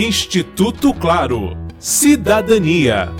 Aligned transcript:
Instituto 0.00 0.94
Claro. 0.94 1.56
Cidadania. 1.76 3.10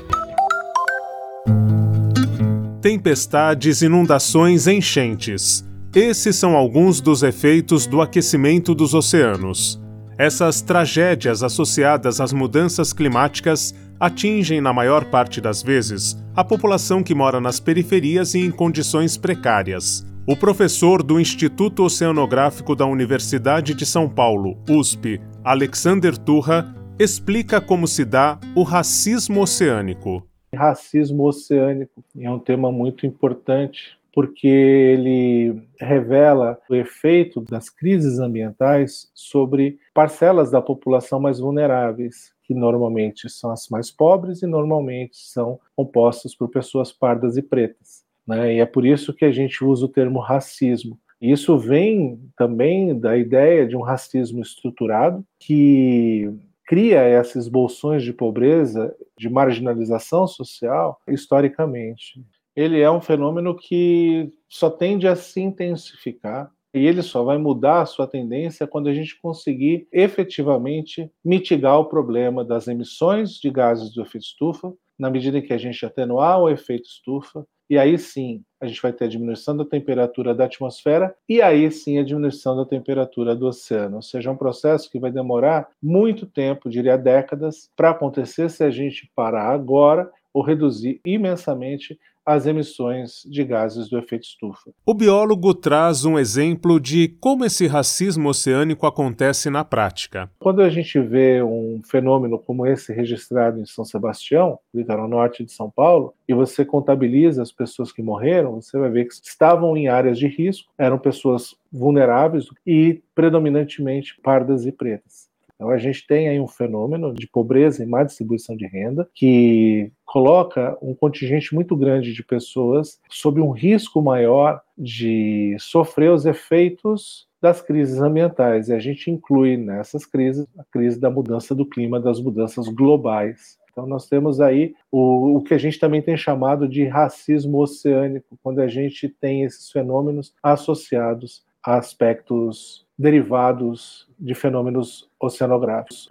Tempestades, 2.80 3.82
inundações, 3.82 4.68
enchentes. 4.68 5.66
Esses 5.92 6.36
são 6.36 6.54
alguns 6.54 7.00
dos 7.00 7.24
efeitos 7.24 7.84
do 7.84 8.00
aquecimento 8.00 8.76
dos 8.76 8.94
oceanos. 8.94 9.82
Essas 10.16 10.62
tragédias 10.62 11.42
associadas 11.42 12.20
às 12.20 12.32
mudanças 12.32 12.92
climáticas 12.92 13.74
atingem, 13.98 14.60
na 14.60 14.72
maior 14.72 15.06
parte 15.06 15.40
das 15.40 15.60
vezes, 15.60 16.16
a 16.32 16.44
população 16.44 17.02
que 17.02 17.12
mora 17.12 17.40
nas 17.40 17.58
periferias 17.58 18.34
e 18.34 18.38
em 18.38 18.52
condições 18.52 19.16
precárias. 19.16 20.06
O 20.30 20.36
professor 20.36 21.02
do 21.02 21.18
Instituto 21.18 21.82
Oceanográfico 21.82 22.76
da 22.76 22.86
Universidade 22.86 23.74
de 23.74 23.86
São 23.86 24.08
Paulo, 24.08 24.58
USP, 24.68 25.18
Alexander 25.48 26.14
Turra, 26.18 26.74
explica 26.98 27.58
como 27.58 27.88
se 27.88 28.04
dá 28.04 28.38
o 28.54 28.62
racismo 28.62 29.40
oceânico. 29.40 30.22
Racismo 30.54 31.24
oceânico 31.24 32.04
é 32.18 32.30
um 32.30 32.38
tema 32.38 32.70
muito 32.70 33.06
importante 33.06 33.98
porque 34.12 34.46
ele 34.46 35.58
revela 35.80 36.58
o 36.68 36.74
efeito 36.74 37.40
das 37.40 37.70
crises 37.70 38.18
ambientais 38.18 39.10
sobre 39.14 39.78
parcelas 39.94 40.50
da 40.50 40.60
população 40.60 41.18
mais 41.18 41.38
vulneráveis, 41.38 42.30
que 42.42 42.52
normalmente 42.52 43.30
são 43.30 43.50
as 43.50 43.70
mais 43.70 43.90
pobres 43.90 44.42
e 44.42 44.46
normalmente 44.46 45.16
são 45.16 45.58
compostas 45.74 46.34
por 46.34 46.50
pessoas 46.50 46.92
pardas 46.92 47.38
e 47.38 47.42
pretas. 47.42 48.04
Né? 48.26 48.56
E 48.56 48.60
é 48.60 48.66
por 48.66 48.84
isso 48.84 49.14
que 49.14 49.24
a 49.24 49.32
gente 49.32 49.64
usa 49.64 49.86
o 49.86 49.88
termo 49.88 50.20
racismo. 50.20 51.00
Isso 51.20 51.58
vem 51.58 52.20
também 52.36 52.98
da 52.98 53.16
ideia 53.16 53.66
de 53.66 53.76
um 53.76 53.82
racismo 53.82 54.40
estruturado 54.40 55.24
que 55.38 56.30
cria 56.64 57.08
esses 57.08 57.48
bolsões 57.48 58.02
de 58.02 58.12
pobreza, 58.12 58.94
de 59.16 59.28
marginalização 59.28 60.26
social, 60.26 61.00
historicamente. 61.08 62.22
Ele 62.54 62.80
é 62.80 62.90
um 62.90 63.00
fenômeno 63.00 63.56
que 63.56 64.32
só 64.48 64.68
tende 64.68 65.08
a 65.08 65.16
se 65.16 65.40
intensificar 65.40 66.50
e 66.74 66.86
ele 66.86 67.02
só 67.02 67.24
vai 67.24 67.38
mudar 67.38 67.80
a 67.80 67.86
sua 67.86 68.06
tendência 68.06 68.66
quando 68.66 68.88
a 68.88 68.94
gente 68.94 69.18
conseguir 69.20 69.88
efetivamente 69.90 71.10
mitigar 71.24 71.78
o 71.78 71.86
problema 71.86 72.44
das 72.44 72.68
emissões 72.68 73.32
de 73.40 73.50
gases 73.50 73.92
do 73.94 74.02
efeito 74.02 74.24
estufa, 74.24 74.72
na 74.98 75.10
medida 75.10 75.38
em 75.38 75.42
que 75.42 75.52
a 75.52 75.58
gente 75.58 75.84
atenuar 75.86 76.40
o 76.40 76.50
efeito 76.50 76.86
estufa, 76.86 77.46
e 77.68 77.76
aí 77.78 77.98
sim 77.98 78.42
a 78.60 78.66
gente 78.66 78.82
vai 78.82 78.92
ter 78.92 79.04
a 79.04 79.08
diminuição 79.08 79.56
da 79.56 79.64
temperatura 79.64 80.34
da 80.34 80.44
atmosfera 80.44 81.14
e 81.28 81.40
aí 81.40 81.70
sim 81.70 81.98
a 81.98 82.04
diminuição 82.04 82.56
da 82.56 82.64
temperatura 82.64 83.36
do 83.36 83.46
oceano. 83.46 83.96
Ou 83.96 84.02
seja, 84.02 84.30
é 84.30 84.32
um 84.32 84.36
processo 84.36 84.90
que 84.90 84.98
vai 84.98 85.12
demorar 85.12 85.68
muito 85.80 86.26
tempo, 86.26 86.68
diria 86.68 86.98
décadas, 86.98 87.70
para 87.76 87.90
acontecer 87.90 88.50
se 88.50 88.64
a 88.64 88.70
gente 88.70 89.10
parar 89.14 89.50
agora 89.52 90.10
ou 90.38 90.44
reduzir 90.44 91.00
imensamente 91.04 91.98
as 92.24 92.46
emissões 92.46 93.22
de 93.24 93.42
gases 93.42 93.88
do 93.88 93.98
efeito 93.98 94.24
estufa. 94.24 94.70
O 94.84 94.92
biólogo 94.92 95.54
traz 95.54 96.04
um 96.04 96.18
exemplo 96.18 96.78
de 96.78 97.08
como 97.20 97.44
esse 97.44 97.66
racismo 97.66 98.28
oceânico 98.28 98.86
acontece 98.86 99.48
na 99.48 99.64
prática. 99.64 100.30
Quando 100.38 100.60
a 100.60 100.68
gente 100.68 101.00
vê 101.00 101.42
um 101.42 101.80
fenômeno 101.82 102.38
como 102.38 102.66
esse 102.66 102.92
registrado 102.92 103.58
em 103.58 103.66
São 103.66 103.84
Sebastião, 103.84 104.58
litoral 104.74 105.08
norte 105.08 105.42
de 105.42 105.50
São 105.50 105.70
Paulo, 105.70 106.12
e 106.28 106.34
você 106.34 106.66
contabiliza 106.66 107.42
as 107.42 107.50
pessoas 107.50 107.90
que 107.90 108.02
morreram, 108.02 108.60
você 108.60 108.78
vai 108.78 108.90
ver 108.90 109.06
que 109.06 109.14
estavam 109.14 109.74
em 109.74 109.88
áreas 109.88 110.18
de 110.18 110.28
risco, 110.28 110.70
eram 110.78 110.98
pessoas 110.98 111.56
vulneráveis 111.72 112.44
e 112.66 113.02
predominantemente 113.14 114.20
pardas 114.22 114.66
e 114.66 114.70
pretas. 114.70 115.28
Então, 115.58 115.70
a 115.70 115.76
gente 115.76 116.06
tem 116.06 116.28
aí 116.28 116.38
um 116.38 116.46
fenômeno 116.46 117.12
de 117.12 117.26
pobreza 117.26 117.82
e 117.82 117.86
má 117.86 118.04
distribuição 118.04 118.56
de 118.56 118.64
renda 118.64 119.10
que 119.12 119.90
coloca 120.04 120.78
um 120.80 120.94
contingente 120.94 121.52
muito 121.52 121.76
grande 121.76 122.12
de 122.12 122.22
pessoas 122.22 123.00
sob 123.10 123.40
um 123.40 123.50
risco 123.50 124.00
maior 124.00 124.62
de 124.76 125.56
sofrer 125.58 126.12
os 126.12 126.24
efeitos 126.24 127.26
das 127.42 127.60
crises 127.60 128.00
ambientais. 128.00 128.68
E 128.68 128.72
a 128.72 128.78
gente 128.78 129.10
inclui 129.10 129.56
nessas 129.56 130.06
crises 130.06 130.46
a 130.56 130.62
crise 130.70 131.00
da 131.00 131.10
mudança 131.10 131.56
do 131.56 131.66
clima, 131.66 131.98
das 131.98 132.20
mudanças 132.20 132.68
globais. 132.68 133.58
Então, 133.72 133.84
nós 133.84 134.08
temos 134.08 134.40
aí 134.40 134.76
o, 134.92 135.38
o 135.38 135.42
que 135.42 135.54
a 135.54 135.58
gente 135.58 135.80
também 135.80 136.00
tem 136.00 136.16
chamado 136.16 136.68
de 136.68 136.84
racismo 136.84 137.58
oceânico, 137.58 138.38
quando 138.44 138.60
a 138.60 138.68
gente 138.68 139.08
tem 139.08 139.42
esses 139.42 139.72
fenômenos 139.72 140.32
associados 140.40 141.44
a 141.64 141.78
aspectos 141.78 142.87
derivados 142.98 144.08
de 144.18 144.34
fenômenos 144.34 145.08
oceanográficos. 145.20 146.08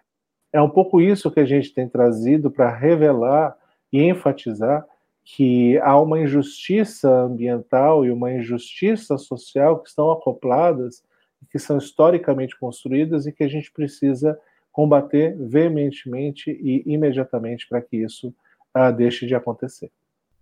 É 0.53 0.61
um 0.61 0.69
pouco 0.69 1.01
isso 1.01 1.29
que 1.29 1.39
a 1.39 1.45
gente 1.45 1.73
tem 1.73 1.89
trazido 1.89 2.49
para 2.49 2.73
revelar 2.73 3.55
e 3.91 4.01
enfatizar 4.01 4.85
que 5.23 5.77
há 5.79 5.99
uma 5.99 6.21
injustiça 6.21 7.09
ambiental 7.09 8.05
e 8.05 8.11
uma 8.11 8.31
injustiça 8.31 9.17
social 9.17 9.79
que 9.79 9.89
estão 9.89 10.09
acopladas, 10.09 11.03
que 11.51 11.59
são 11.59 11.77
historicamente 11.77 12.57
construídas 12.57 13.27
e 13.27 13.33
que 13.33 13.43
a 13.43 13.47
gente 13.47 13.69
precisa 13.71 14.39
combater 14.71 15.35
veementemente 15.37 16.51
e 16.51 16.81
imediatamente 16.85 17.67
para 17.67 17.81
que 17.81 17.97
isso 17.97 18.33
ah, 18.73 18.89
deixe 18.89 19.25
de 19.25 19.35
acontecer. 19.35 19.91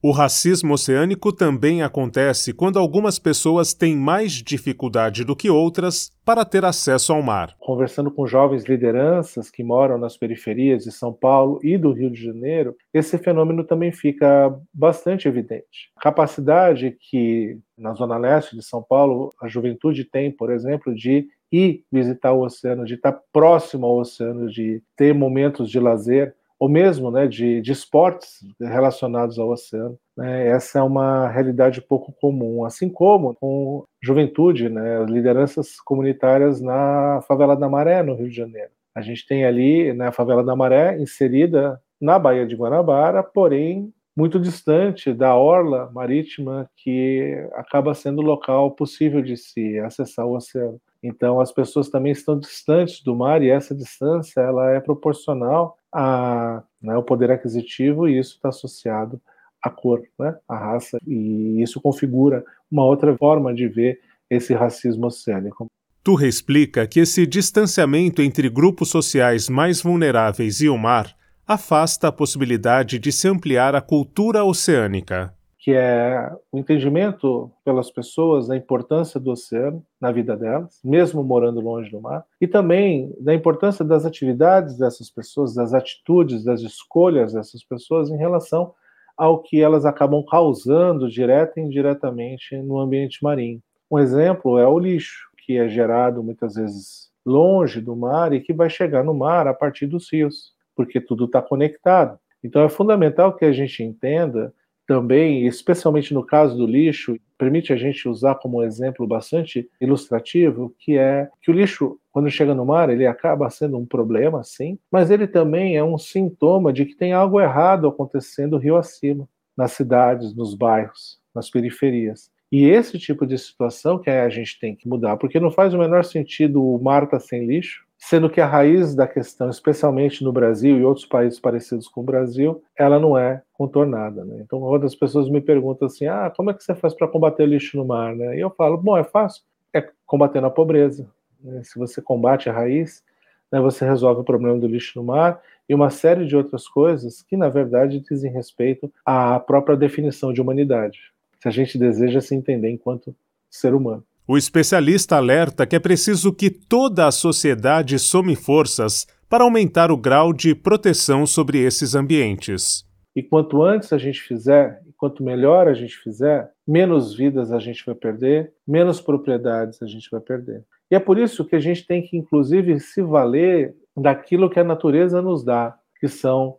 O 0.08 0.12
racismo 0.12 0.76
oceânico 0.76 1.34
também 1.34 1.82
acontece 1.82 2.54
quando 2.54 2.78
algumas 2.78 3.18
pessoas 3.18 3.74
têm 3.74 3.98
mais 3.98 4.34
dificuldade 4.34 5.24
do 5.24 5.36
que 5.36 5.50
outras 5.50 6.12
para 6.24 6.46
ter 6.46 6.64
acesso 6.64 7.12
ao 7.12 7.24
mar. 7.24 7.56
Conversando 7.58 8.12
com 8.12 8.28
jovens 8.28 8.66
lideranças 8.66 9.50
que 9.50 9.64
moram 9.64 9.98
nas 9.98 10.16
periferias 10.16 10.84
de 10.84 10.92
São 10.92 11.12
Paulo 11.12 11.60
e 11.64 11.76
do 11.76 11.92
Rio 11.92 12.12
de 12.12 12.24
Janeiro, 12.24 12.76
esse 12.94 13.18
fenômeno 13.18 13.64
também 13.64 13.92
fica 13.92 14.56
bastante 14.72 15.28
evidente. 15.28 15.90
A 15.96 16.02
capacidade 16.02 16.96
que 17.10 17.58
na 17.76 17.96
zona 17.96 18.16
leste 18.16 18.56
de 18.56 18.62
São 18.62 18.84
Paulo 18.84 19.34
a 19.42 19.48
juventude 19.48 20.04
tem, 20.06 20.30
por 20.32 20.52
exemplo, 20.52 20.94
de 20.94 21.28
ir 21.52 21.84
visitar 21.92 22.32
o 22.32 22.44
oceano, 22.44 22.86
de 22.86 22.94
estar 22.94 23.20
próximo 23.34 23.88
ao 23.88 23.98
oceano, 23.98 24.52
de 24.52 24.84
ter 24.96 25.16
momentos 25.16 25.68
de 25.68 25.80
lazer, 25.80 26.36
ou 26.60 26.70
mesmo 26.70 27.12
né, 27.12 27.28
de, 27.28 27.62
de 27.62 27.72
esportes 27.72 28.40
relacionados 28.60 29.38
ao 29.38 29.50
oceano. 29.50 29.98
Né, 30.16 30.48
essa 30.48 30.80
é 30.80 30.82
uma 30.82 31.28
realidade 31.28 31.82
pouco 31.82 32.14
comum, 32.14 32.64
assim 32.66 32.90
como 32.90 33.36
com 33.36 33.86
juventude, 34.02 34.70
né, 34.70 35.04
lideranças 35.06 35.80
comunitárias 35.82 36.62
na 36.62 37.22
favela 37.28 37.56
da 37.56 37.70
Maré, 37.70 38.02
no 38.02 38.16
Rio 38.16 38.30
de 38.30 38.36
Janeiro. 38.36 38.72
A 38.94 39.02
gente 39.02 39.28
tem 39.28 39.46
ali 39.46 39.94
né, 39.94 40.08
a 40.08 40.12
favela 40.12 40.44
da 40.44 40.56
Maré 40.56 40.98
inserida 41.02 41.82
na 42.00 42.18
Baía 42.18 42.46
de 42.46 42.56
Guanabara, 42.56 43.22
porém 43.22 43.94
muito 44.16 44.40
distante 44.40 45.14
da 45.14 45.36
orla 45.36 45.92
marítima 45.94 46.70
que 46.78 47.46
acaba 47.54 47.94
sendo 47.94 48.20
o 48.20 48.26
local 48.26 48.72
possível 48.72 49.22
de 49.22 49.36
se 49.36 49.78
acessar 49.80 50.26
o 50.26 50.36
oceano. 50.36 50.80
Então 51.06 51.40
as 51.40 51.52
pessoas 51.52 51.88
também 51.88 52.12
estão 52.12 52.40
distantes 52.40 53.04
do 53.04 53.16
mar 53.16 53.44
e 53.44 53.50
essa 53.50 53.76
distância 53.76 54.42
ela 54.42 54.72
é 54.72 54.80
proporcional 54.80 55.78
a, 55.94 56.64
né, 56.82 56.98
o 56.98 57.04
poder 57.04 57.30
aquisitivo 57.30 58.08
e 58.08 58.18
isso 58.18 58.36
está 58.36 58.50
associado 58.50 59.22
à 59.62 59.70
cor, 59.70 60.02
né, 60.20 60.36
à 60.50 60.58
raça, 60.58 60.98
e 61.06 61.62
isso 61.62 61.80
configura 61.80 62.44
uma 62.72 62.84
outra 62.84 63.16
forma 63.16 63.54
de 63.54 63.68
ver 63.68 64.00
esse 64.30 64.54
racismo 64.56 65.06
oceânico. 65.06 65.68
Turra 66.04 66.26
explica 66.26 66.88
que 66.88 67.00
esse 67.00 67.26
distanciamento 67.28 68.22
entre 68.22 68.50
grupos 68.50 68.90
sociais 68.90 69.48
mais 69.48 69.82
vulneráveis 69.82 70.60
e 70.60 70.70
o 70.70 70.78
mar 70.78 71.16
afasta 71.48 72.08
a 72.08 72.12
possibilidade 72.12 72.98
de 72.98 73.12
se 73.12 73.28
ampliar 73.28 73.76
a 73.76 73.82
cultura 73.82 74.44
oceânica 74.44 75.35
que 75.66 75.74
é 75.74 76.32
o 76.52 76.60
entendimento 76.60 77.52
pelas 77.64 77.90
pessoas 77.90 78.48
da 78.48 78.56
importância 78.56 79.20
do 79.20 79.32
oceano 79.32 79.84
na 80.00 80.12
vida 80.12 80.38
delas, 80.38 80.80
mesmo 80.84 81.24
morando 81.24 81.60
longe 81.60 81.90
do 81.90 82.00
mar, 82.00 82.24
e 82.40 82.48
também 82.48 83.12
da 83.20 83.34
importância 83.34 83.84
das 83.84 84.06
atividades 84.06 84.78
dessas 84.78 85.10
pessoas, 85.10 85.56
das 85.56 85.74
atitudes, 85.74 86.44
das 86.44 86.62
escolhas 86.62 87.34
dessas 87.34 87.64
pessoas 87.64 88.12
em 88.12 88.16
relação 88.16 88.76
ao 89.18 89.42
que 89.42 89.60
elas 89.60 89.88
acabam 89.88 90.24
causando 90.24 91.10
direta 91.10 91.60
e 91.60 91.64
indiretamente 91.64 92.56
no 92.58 92.78
ambiente 92.78 93.24
marinho. 93.24 93.60
Um 93.90 93.98
exemplo 93.98 94.60
é 94.60 94.68
o 94.68 94.78
lixo, 94.78 95.32
que 95.48 95.58
é 95.58 95.68
gerado 95.68 96.22
muitas 96.22 96.54
vezes 96.54 97.10
longe 97.26 97.82
do 97.82 97.96
mar 97.96 98.34
e 98.34 98.40
que 98.40 98.54
vai 98.54 98.70
chegar 98.70 99.04
no 99.04 99.16
mar 99.16 99.48
a 99.48 99.54
partir 99.54 99.88
dos 99.88 100.14
rios, 100.14 100.54
porque 100.76 101.02
tudo 101.02 101.26
está 101.26 101.42
conectado. 101.42 102.20
Então 102.44 102.62
é 102.62 102.70
fundamental 102.70 103.34
que 103.34 103.46
a 103.46 103.52
gente 103.52 103.82
entenda 103.82 104.54
também, 104.88 105.46
especialmente 105.46 106.14
no 106.14 106.24
caso 106.24 106.58
do 106.58 106.66
lixo, 106.66 107.18
permite 107.38 107.74
a 107.74 107.76
gente 107.76 108.08
usar 108.08 108.36
como 108.36 108.64
exemplo 108.64 109.06
bastante 109.08 109.70
ilustrativo, 109.82 110.74
que 110.80 110.98
é 110.98 111.30
que 111.42 111.52
o 111.52 111.54
lixo, 111.54 112.00
quando 112.12 112.30
chega 112.30 112.54
no 112.54 112.66
mar, 112.66 112.90
ele 112.90 113.06
acaba 113.06 113.50
sendo 113.50 113.78
um 113.78 113.86
problema, 113.86 114.44
sim, 114.44 114.78
mas 114.92 115.10
ele 115.10 115.28
também 115.28 115.76
é 115.76 115.84
um 115.84 115.98
sintoma 115.98 116.72
de 116.72 116.86
que 116.86 116.96
tem 116.96 117.14
algo 117.14 117.40
errado 117.40 117.88
acontecendo 117.88 118.58
rio 118.58 118.78
acima, 118.78 119.28
nas 119.58 119.72
cidades, 119.72 120.36
nos 120.36 120.54
bairros, 120.54 121.20
nas 121.34 121.50
periferias. 121.50 122.30
E 122.52 122.66
esse 122.66 123.00
tipo 123.00 123.26
de 123.26 123.38
situação 123.38 124.00
que 124.00 124.10
a 124.10 124.30
gente 124.30 124.60
tem 124.60 124.76
que 124.76 124.88
mudar, 124.88 125.18
porque 125.18 125.40
não 125.40 125.52
faz 125.52 125.74
o 125.74 125.78
menor 125.78 126.04
sentido 126.04 126.64
o 126.64 126.82
mar 126.82 127.04
estar 127.04 127.18
tá 127.18 127.24
sem 127.24 127.46
lixo, 127.46 127.85
sendo 128.08 128.30
que 128.30 128.40
a 128.40 128.46
raiz 128.46 128.94
da 128.94 129.08
questão, 129.08 129.50
especialmente 129.50 130.24
no 130.24 130.32
Brasil 130.32 130.78
e 130.78 130.86
outros 130.86 131.08
países 131.08 131.40
parecidos 131.40 131.88
com 131.88 132.02
o 132.02 132.04
Brasil, 132.04 132.62
ela 132.78 133.00
não 133.00 133.18
é 133.18 133.42
contornada. 133.52 134.24
Né? 134.24 134.42
Então, 134.42 134.60
quando 134.60 134.86
as 134.86 134.94
pessoas 134.94 135.28
me 135.28 135.42
perguntam 135.42 135.88
assim, 135.88 136.06
ah, 136.06 136.32
como 136.36 136.52
é 136.52 136.54
que 136.54 136.64
você 136.64 136.76
faz 136.76 136.94
para 136.94 137.08
combater 137.08 137.42
o 137.42 137.48
lixo 137.48 137.76
no 137.78 137.84
mar? 137.84 138.16
Né? 138.16 138.38
E 138.38 138.42
eu 138.42 138.52
falo, 138.52 138.78
bom, 138.78 138.96
é 138.96 139.04
fácil, 139.04 139.42
é 139.74 139.90
combatendo 140.06 140.46
a 140.46 140.52
pobreza. 140.52 141.10
Né? 141.44 141.64
Se 141.64 141.80
você 141.80 142.00
combate 142.00 142.48
a 142.48 142.54
raiz, 142.54 143.04
né, 143.52 143.60
você 143.60 143.84
resolve 143.84 144.22
o 144.22 144.24
problema 144.24 144.60
do 144.60 144.68
lixo 144.68 145.00
no 145.00 145.04
mar 145.04 145.42
e 145.68 145.74
uma 145.74 145.90
série 145.90 146.28
de 146.28 146.38
outras 146.38 146.68
coisas 146.68 147.24
que, 147.24 147.36
na 147.36 147.50
verdade, 147.50 148.00
dizem 148.00 148.32
respeito 148.32 148.94
à 149.04 149.40
própria 149.40 149.76
definição 149.76 150.32
de 150.32 150.40
humanidade, 150.40 151.12
se 151.40 151.48
a 151.48 151.52
gente 151.52 151.76
deseja 151.76 152.22
se 152.22 152.36
entender 152.36 152.70
enquanto 152.70 153.16
ser 153.50 153.74
humano. 153.74 154.04
O 154.28 154.38
especialista 154.38 155.18
alerta 155.18 155.68
que 155.68 155.76
é 155.76 155.80
preciso 155.80 156.34
que 156.34 156.50
toda 156.50 157.06
a 157.06 157.12
sociedade 157.12 158.00
some 158.00 158.36
forças 158.36 159.06
para 159.30 159.44
aumentar 159.44 159.92
o 159.92 159.98
grau 159.98 160.34
de 160.34 160.56
proteção 160.56 161.28
sobre 161.28 161.60
esses 161.60 161.94
ambientes. 161.94 162.84
E 163.16 163.22
quanto 163.22 163.62
antes 163.62 163.94
a 163.94 164.00
gente 164.00 164.20
fizer, 164.20 164.82
quanto 164.98 165.24
melhor 165.24 165.68
a 165.68 165.76
gente 165.76 165.96
fizer, 166.00 166.50
menos 166.68 167.16
vidas 167.16 167.52
a 167.52 167.60
gente 167.60 167.86
vai 167.86 167.94
perder, 167.94 168.52
menos 168.68 169.00
propriedades 169.00 169.80
a 169.84 169.86
gente 169.86 170.10
vai 170.12 170.20
perder. 170.20 170.64
E 170.90 170.96
é 170.96 171.00
por 171.00 171.20
isso 171.20 171.46
que 171.46 171.56
a 171.56 171.60
gente 171.60 171.86
tem 171.86 172.02
que, 172.02 172.18
inclusive, 172.18 172.80
se 172.80 173.04
valer 173.04 173.76
daquilo 173.96 174.50
que 174.50 174.60
a 174.60 174.64
natureza 174.64 175.22
nos 175.22 175.46
dá, 175.46 175.78
que 176.00 176.08
são 176.08 176.58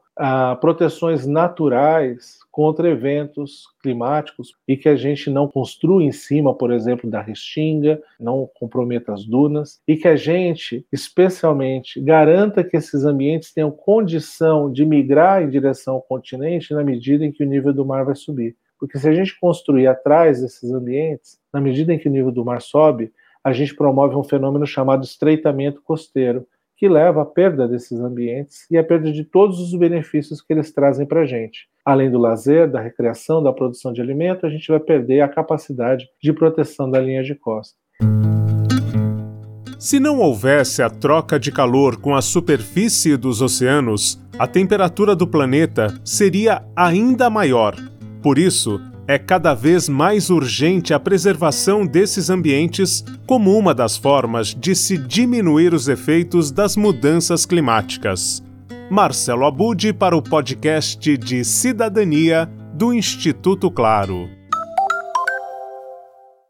proteções 0.61 1.27
naturais 1.27 2.39
contra 2.51 2.89
eventos 2.89 3.65
climáticos 3.83 4.55
e 4.67 4.77
que 4.77 4.89
a 4.89 4.97
gente 4.97 5.29
não 5.29 5.47
construa 5.47 6.03
em 6.03 6.11
cima, 6.11 6.55
por 6.55 6.73
exemplo, 6.73 7.11
da 7.11 7.21
restinga, 7.21 8.01
não 8.19 8.49
comprometa 8.55 9.13
as 9.13 9.27
dunas 9.27 9.81
e 9.87 9.95
que 9.95 10.09
a 10.09 10.17
gente, 10.17 10.87
especialmente, 10.91 12.01
garanta 12.01 12.65
que 12.65 12.77
esses 12.77 13.05
ambientes 13.05 13.53
tenham 13.53 13.71
condição 13.71 14.73
de 14.73 14.87
migrar 14.87 15.43
em 15.43 15.51
direção 15.51 15.95
ao 15.95 16.03
continente 16.03 16.73
na 16.73 16.83
medida 16.83 17.25
em 17.25 17.33
que 17.33 17.45
o 17.45 17.47
nível 17.47 17.75
do 17.75 17.85
mar 17.85 18.05
vai 18.05 18.15
subir. 18.15 18.57
Porque 18.79 18.99
se 18.99 19.09
a 19.09 19.13
gente 19.13 19.39
construir 19.39 19.87
atrás 19.87 20.41
desses 20.41 20.71
ambientes, 20.71 21.39
na 21.53 21.61
medida 21.61 21.93
em 21.93 21.99
que 21.99 22.09
o 22.09 22.13
nível 22.13 22.33
do 22.33 22.45
mar 22.45 22.63
sobe, 22.63 23.13
a 23.45 23.53
gente 23.53 23.77
promove 23.77 24.17
um 24.17 24.25
fenômeno 24.25 24.67
chamado 24.67 25.05
estreitamento 25.05 25.81
costeiro, 25.83 26.47
que 26.77 26.89
leva 26.89 27.23
à 27.23 27.25
perda 27.25 27.67
desses 27.67 27.99
ambientes 27.99 28.71
e 28.71 28.77
à 28.77 28.85
perda 28.85 29.11
de 29.11 29.25
todos 29.25 29.59
os 29.61 29.75
benefícios 29.79 30.43
que 30.43 30.53
eles 30.53 30.73
trazem 30.73 31.07
para 31.07 31.23
a 31.23 31.25
gente. 31.25 31.69
Além 31.85 32.11
do 32.11 32.19
lazer, 32.19 32.71
da 32.71 32.81
recreação, 32.81 33.43
da 33.43 33.53
produção 33.53 33.93
de 33.93 34.01
alimento, 34.01 34.45
a 34.45 34.51
gente 34.51 34.69
vai 34.69 34.81
perder 34.81 35.21
a 35.21 35.29
capacidade 35.29 36.07
de 36.23 36.33
proteção 36.33 36.91
da 36.91 37.01
linha 37.01 37.23
de 37.23 37.35
costa. 37.35 37.77
Se 39.79 40.01
não 40.01 40.19
houvesse 40.19 40.83
a 40.83 40.91
troca 40.91 41.39
de 41.39 41.53
calor 41.53 42.01
com 42.01 42.15
a 42.15 42.23
superfície 42.23 43.17
dos 43.17 43.41
oceanos, 43.41 44.21
a 44.39 44.47
temperatura 44.47 45.15
do 45.15 45.27
planeta 45.27 45.89
seria 46.05 46.63
ainda 46.75 47.31
maior. 47.31 47.77
Por 48.23 48.39
isso, 48.39 48.81
é 49.09 49.19
cada 49.19 49.55
vez 49.55 49.89
mais 49.89 50.31
urgente 50.31 50.93
a 50.93 51.01
preservação 51.01 51.87
desses 51.87 52.29
ambientes 52.29 53.05
como 53.27 53.57
uma 53.57 53.75
das 53.75 53.97
formas 53.97 54.55
de 54.55 54.75
se 54.75 54.99
diminuir 54.99 55.73
os 55.73 55.89
efeitos 55.89 56.51
das 56.51 56.77
mudanças 56.77 57.47
climáticas. 57.47 58.43
Marcelo 58.91 59.45
Abude 59.45 59.93
para 59.93 60.17
o 60.17 60.23
podcast 60.23 61.17
de 61.17 61.45
Cidadania 61.45 62.51
do 62.73 62.93
Instituto 62.93 63.71
Claro. 63.71 64.36